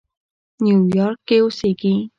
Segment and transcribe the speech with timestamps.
[0.63, 1.93] نیویارک کې اوسېږي.